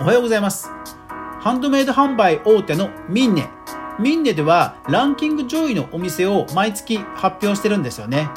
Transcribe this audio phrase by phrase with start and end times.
[0.00, 0.70] おはようございます。
[1.40, 3.50] ハンドメイド販売大手のミンネ。
[4.00, 8.30] ミンネではランキング上位のお店を毎月発表してるんですよね。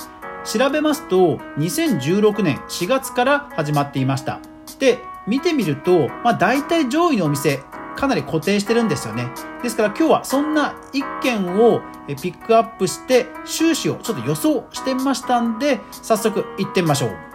[0.43, 4.41] 調べますと2016年4月から始まっていました。
[4.79, 7.63] で見てみると、まあ、大体上位のお店
[7.95, 9.29] かなり固定してるんですよね。
[9.63, 17.34] ですから今日はそんな1件をピックアップして収支をちょっと予想してみましたんで早速行ってみましょう。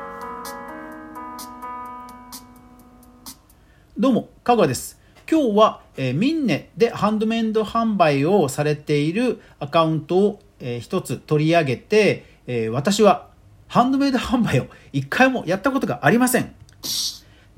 [4.01, 4.99] どうも、かぐわです。
[5.31, 13.29] 今日は、えー、ミンネでハンドメイド販売をされているアカウントを、えー、一つ取り上げて、えー、私は
[13.69, 16.55] ハンドメイド販売を一回もやったことがありません。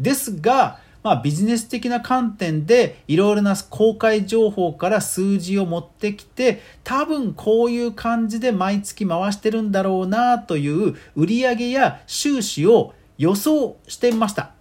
[0.01, 14.55] ですが、まあ、ビジネス的な観点でいろいろな公開情報から数字を持ってきて多分こういう感じで毎月回してるんだろうなという売上や収支を予想してみました。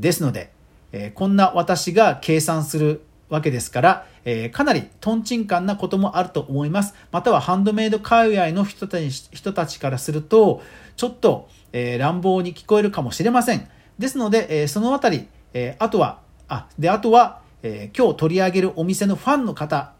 [0.00, 0.53] ですので、
[0.96, 6.94] えー、こんな私が計算するわけですから、えー、かなりトンチンカンなこともあると思います。
[7.10, 10.62] またはハンドメイド界隈の人たち人たちからすると、
[10.94, 13.68] ちょっと、えー、乱暴に聞こえるかもしれません。
[13.98, 19.94] ですので、えー、そのあたり、えあとは、あ、で、あとは、え今日取り上げるお店のファンの方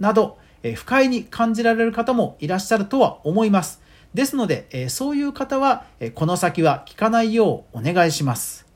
[0.00, 3.80] など、え不快に感じられる方もいらっしゃるとは思います。
[4.14, 8.69] ですので、えそういう方は、えこの先は聞かないようお願いします。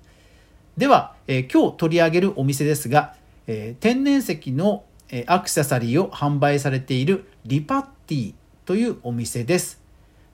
[0.76, 3.14] では、えー、今日取り上げるお店ですが、
[3.46, 9.80] えー、天然石の、えー、アクセサリーを販売されているリパッティというお店です。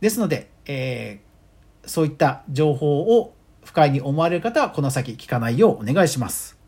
[0.00, 1.20] ですので、え
[1.84, 6.59] そういった情報を不快に思われる方はこの先聞かないようお願いします。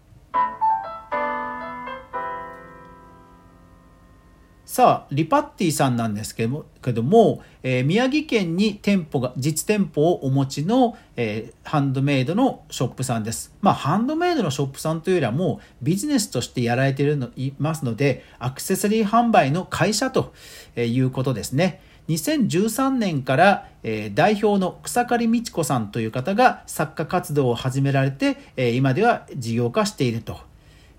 [4.72, 13.54] さあ、リパッティさんなんですけども、えー、宮城県に店舗が、実店舗をお持ちの、えー、ハンドメイドのショップさんです。
[13.60, 20.32] まあ、ハンドメイドのショップさんというよりはもうビジネスとしてやられているのいますので、アクセサリー販売の会社と
[20.74, 21.82] いうことですね。
[22.08, 30.50] 2013年から、えー、代表の草刈美智子さんという方が作家活動を始められて、えー、今では事業化していると。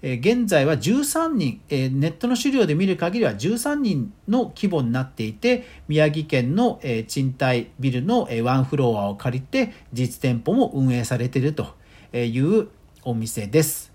[0.06, 11.76] え現在は13人、えネットの資料で見る限りは13人の規模になっていて、宮城県の、え賃貸ビルの、えワンフロアを借りて、実店舗も運営されていると
[12.14, 12.68] いう
[13.04, 13.94] お店です。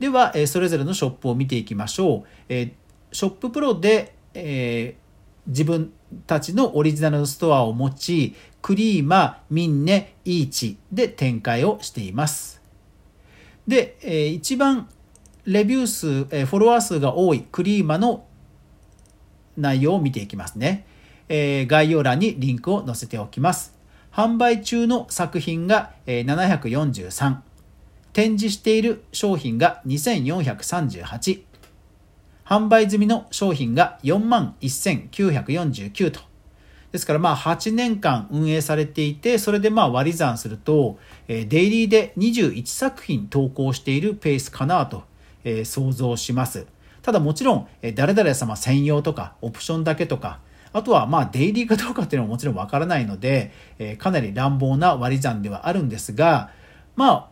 [0.00, 2.28] では、えそれぞれのショップを見ていきましょう。
[2.48, 2.72] え
[3.12, 4.96] ショッププロで、え
[5.46, 5.92] 自分
[6.26, 12.62] たちのオリジナルのストアを持ち、クリーマ、ミンネ、イーチで展開をしています。
[13.68, 14.88] で、え一番
[15.46, 18.24] レビュー数、えフォロワー数が多いクリーマの
[19.58, 20.86] 内容を見ていきますね。
[21.28, 23.74] えー、概要欄にリンクを載せておきます。
[24.10, 27.36] 販売中の作品が、えー、743。
[28.14, 31.42] 展示している商品が2438。
[32.46, 36.20] 販売済みの商品が41,949と。
[36.92, 45.04] ですからまあ8年間運営されていて、それでまあ割り算すると、デイリーで21作品投稿しているペースかなと
[45.44, 46.66] え、想像します。
[47.02, 50.40] ただもちろん、え、誰々様専用とか、オプションだけとか、
[50.72, 56.50] あとはまあデイリーかどうかっていうのはもちろんわからないので、え、かなり乱暴な割り算ではあるんですが、
[56.96, 57.28] まあ、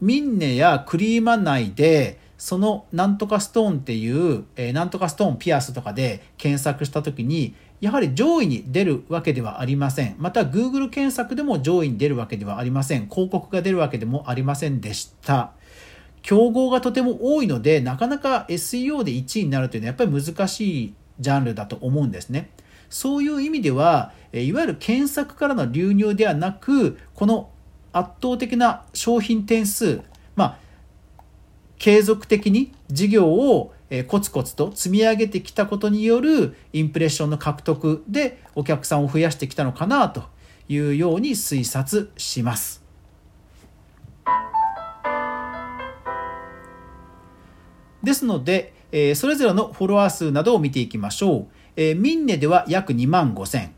[0.00, 10.14] ミンネやクリーマ内で、そのなんとかストーンっていう、え、なんとかストーンピアスとかで検索した時に、やはり上位に出るわけではありません。
[10.18, 13.08] また Google 検索でも上位に出るわけではありません。
[13.08, 15.52] 広告が出るわけでもありませんでした。
[16.22, 22.50] 競合がとても多いので、なかなか SEO で1位になるというのはやっぱり難しいジャンルだと思うんですね。
[22.88, 27.50] そういう意味では、いわゆる検索からの流入ではなく、この
[27.92, 30.00] 圧倒的な商品点数、
[30.36, 30.58] まあ、
[31.78, 33.74] 継続的に事業を
[34.06, 40.24] コツコツと積み上げてきたことによるインプレッションの獲得でお客さんを増やしてきたのかなと
[40.68, 42.81] いうように推察します。
[48.02, 51.46] ですので、え、それぞれのフォロワー数などを見ていきましょう。
[51.76, 53.72] え、ミンネでは約2万5千、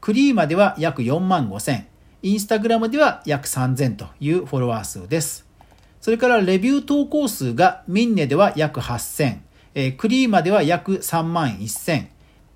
[0.00, 1.86] クリーマでは約4万5千、
[2.22, 5.46] インスタグラムでは約3000というフォロワー数です。
[6.00, 9.38] それからレビュー投稿数がミンネでは約8000、
[9.74, 12.06] え、クリーマでは約3万1000、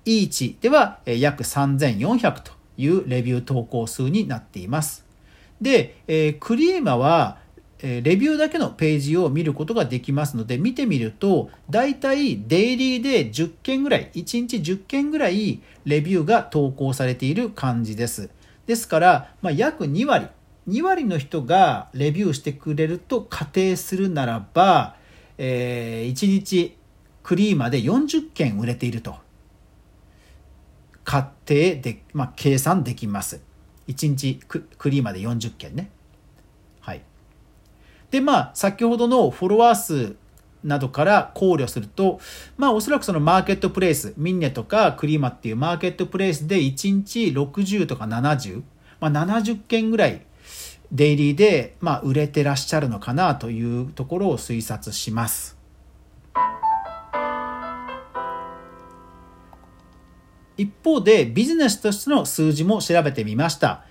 [0.05, 5.05] イーチでは約3400というレビュー投稿数になっています。
[5.61, 7.37] で、え、クリーマは
[7.81, 18.29] レビューだけのページを見ることができますので、見てみると、だいたいデイリーで10件ぐらい、1日10件ぐらいレビューが投稿されている感じです。
[18.65, 20.27] ですから、まあ、約2割
[20.67, 24.95] 2割の人がレビューしてくれると仮定するならば、
[25.37, 26.75] えー、1日
[27.21, 29.15] クリーマで40件売れていると
[31.03, 33.41] 仮定で、まあ、計算できます。
[33.87, 35.91] 1日クリーマで40件ね。
[38.15, 40.15] で、まあ、先ほどのフォロワー数
[40.63, 42.21] などから考慮すると、
[42.55, 48.63] まあおそらくそのマーケットプレイス、ミンネとかクリーマっていうマーケットプレイスで1日60とか70、
[49.01, 50.25] まあ70件ぐらい
[50.93, 55.57] デイリーでまあ売れてらっしゃるのかなというところを推察します。
[60.55, 63.83] 一方でビジネスとしての数字も調べてみました。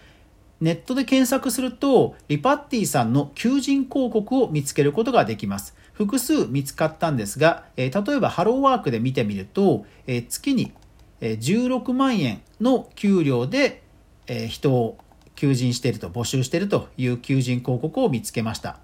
[0.61, 5.75] ネットで検索するとリパッティさんの求人広告を見つけることができます。
[5.93, 7.91] 複数見つかったんですが、例え
[8.21, 9.87] ばハローワークで見てみると、
[10.29, 10.73] 月に
[11.21, 13.83] 16万円の給料で、
[14.49, 14.99] 人を
[15.35, 18.79] 求人していると募集しているという求人広告を見つけました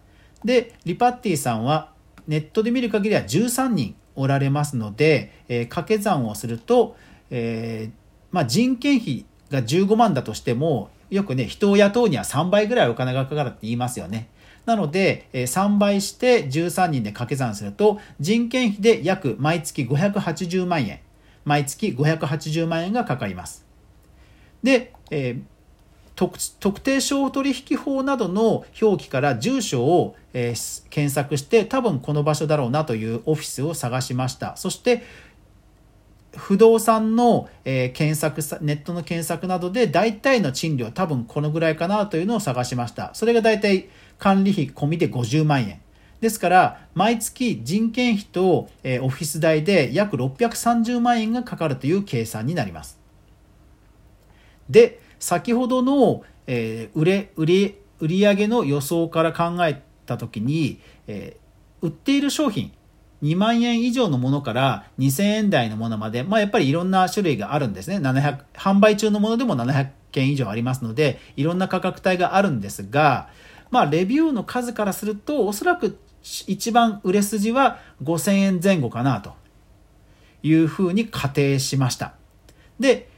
[0.45, 1.93] でリパッティさんは
[2.27, 5.33] ネットで見る限りは13人おられますので、
[5.69, 6.97] 掛け算をすると、
[8.31, 14.29] まあ、人件費が15万だとしてもよくね人を雇うには3倍ぐらいお金がかかるって言いますよね
[14.67, 21.01] なので、3倍して13人で掛け算すると、人件費で約毎月580万円。
[21.45, 23.65] 毎月580万円がかかります。
[24.63, 25.43] で、えー、
[26.61, 35.03] 特定商取引法などの表記から住所を、えー、検索して多分この場所だろうなというオフィスを探しましたそして
[36.37, 43.89] 不動産の、えー、検索ネットの検索などで大体の賃料多分このぐらいかなというのを探しましたそれが大体
[44.21, 45.81] 管理費込みで50万円。
[46.21, 52.99] ですから、毎月人件費と、えオフィス代で約630万円がかかるという計算になります。
[54.69, 61.39] で、先ほどの、え売れ、売り、売上の予想から考えたときに、え
[61.81, 62.71] 売っている商品、
[63.23, 67.99] 2万円以上のものから2000円台のものまで、まあやっぱりいろんな種類があるんですね。
[67.99, 73.29] 700、販売中のものでも700件以上ありますので、いろんな価格帯があるんですが、
[73.71, 79.33] まあ、レビューの数からすると、おそらく一番売れ筋は5000円前後かなと
[80.43, 82.15] いうふうに仮定しました。
[82.79, 83.09] で、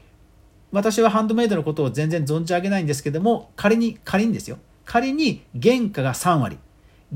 [0.70, 4.58] 私はハンドメイドのことを全然存じ上げないんですけども、仮に、仮にですよ。
[4.84, 6.58] 仮に原価が3割。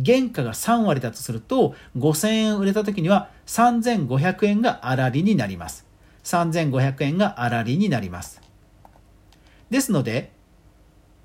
[0.04, 5.86] 原価が3割だとすると、5000円売れた時には3500円が粗利になります。
[6.24, 8.40] 3500円が粗利になります。
[9.70, 10.32] ですので、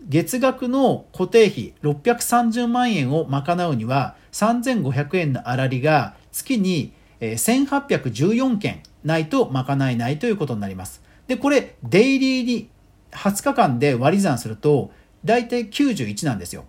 [0.08, 11.04] 月額の固定費630万円を賄うには3500円の粗利が月に1814件ないと賄えないということになります。
[11.28, 12.70] で、これデイリーに
[13.12, 14.92] 20日間で割り算すると
[15.24, 16.66] 大体91なんですよ。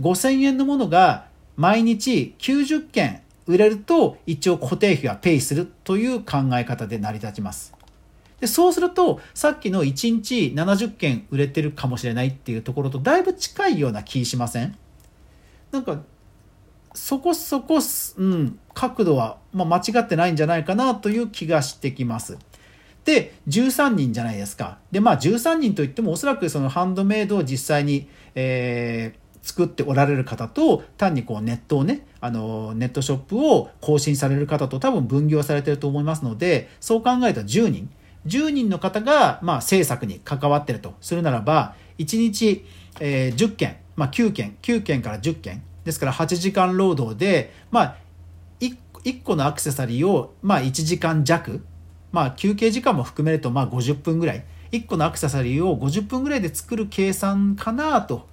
[0.00, 1.26] 5000円のものが
[1.56, 7.74] 毎日90件売れると一応固定費はペイするという考え方で成り立ちます。
[8.40, 14.76] でそうするとさっきの1日70件売れてるかもしれないっていうところとだいぶ近いような気しません？
[15.72, 16.02] なんか
[16.94, 17.78] そこそこ、
[18.16, 22.38] うん、角度は、まあ、間違ってないんじゃないかなという気がしてきます。
[23.04, 24.78] で13人じゃないですか。
[24.90, 37.88] でまあ13人といってもおそらくそのハンドメイドを実際に、えー、作っておられる方と単にこうネットをねあのネットショップを更新される方と多分分業されてると思いますのでそう考えると10人
[38.26, 42.64] 10人の方が、まあ、制作に関わってるとするならば、1日、
[43.00, 47.96] えー、10件、まあ、9件、9件から10件、ですから8時間労働で、まあ、
[48.60, 51.64] 1個のアクセサリーを、まあ、1時間弱、
[52.10, 58.28] まあ、休憩時間も含めると、まあ、50分ぐらい、1個のアクセサリーを50分ぐらいで作る計算かなと、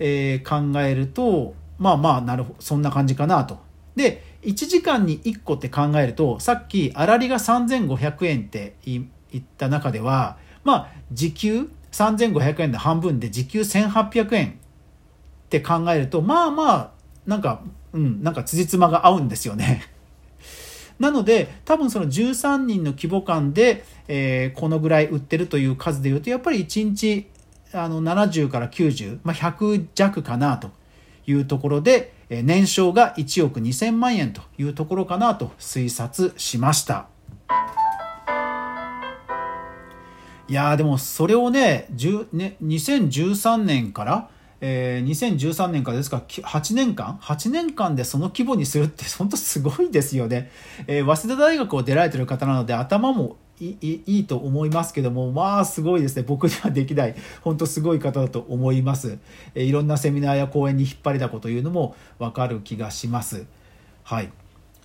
[0.00, 3.60] えー、考えると、まあまあ、なるほど、そんな感じかなと。
[3.94, 14.52] で、1時間に1個って考えると、さっき、粗利が3500円って言った中では、まあ、時給3500円の半分で時給1800円っ
[15.48, 16.90] て考えると、まあまあ、
[17.26, 19.82] なんか、うん、なんか辻褄が合うんですよね。
[20.98, 27.26] なので、多分その13人の規模感で、えー、このぐらい売ってるという数でいうと、やっぱり1日
[27.72, 30.70] あの70から90、まあ、100弱かなと
[31.26, 37.06] いうところで、年商が1億2000万円というところかなと推察しました。
[40.48, 41.86] いやでもそれをね
[42.32, 50.50] ね2013年から、えー、2013年からですから8年間8年間でその規模にするって 本当すごいですよね、
[50.86, 56.22] えー、早稲田大学を出られてる方なので頭もいいいいと思いますけどもまあすごいですね。
[56.22, 59.18] 僕にはできない本当すごい方だと思います、
[59.54, 63.44] えー、いろんなセミナーや講演に引っ張りだこというのも分かる気がします。
[64.02, 64.30] はい。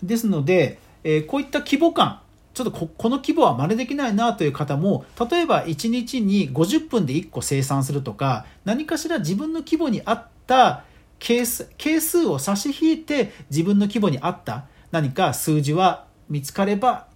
[0.04, 2.20] ですので、えー、こういった規模感
[2.56, 10.86] ちょっとここの規模は真似できないなという方も例えば1日に50分で1個生産するとか何かしら自分の規模に合った
[11.20, 17.08] 係数係数を差し引いて自分の規模に合った何か数字は見つかれば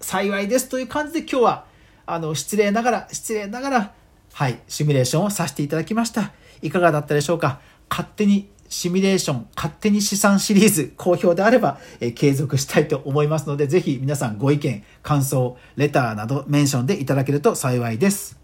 [0.00, 1.64] 幸いですという感じで今日は
[2.06, 3.92] あの失礼ながら失礼ながら
[4.32, 6.32] はいシミュレーションをさせていただきました。
[6.62, 7.60] いかがだったでしょうか？
[7.90, 18.38] 勝手にシミュレーション、勝手に試算シリーズ、好評であれば、えー、継続したいと思いますので、ぜひ皆さんご意見、感想、レターなどメンションでいただけると幸いです。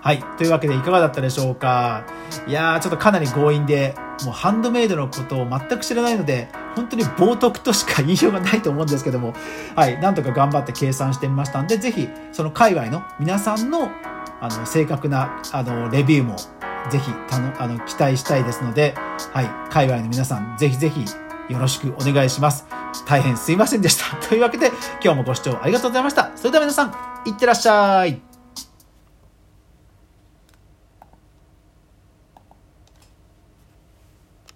[0.00, 0.24] はい。
[0.36, 2.04] というわけでいかがだったでしょうか？
[2.48, 3.94] いやー、ちょっとかなり強引で、
[4.24, 9.32] もうハンドメイドのことを全く知らないので、本当に冒涜としか言いようがないと思うんですけども、
[9.76, 10.00] はい。
[10.00, 13.90] なんとか頑張って計算してみましたんで、ぜひ、その界隈の皆さんの、
[14.40, 16.36] あの、正確な、あの、レビューも
[16.90, 18.94] ぜひたのあの期待したいですので、
[19.32, 21.04] はい、界隈の皆さん、ぜひぜひ
[21.48, 22.66] よろしくお願いします。
[23.06, 24.16] 大変すいませんでした。
[24.28, 24.68] というわけで、
[25.02, 26.32] 今日もご視聴ありがとうございました。
[26.36, 28.31] それでは皆さん、いってらっしゃい。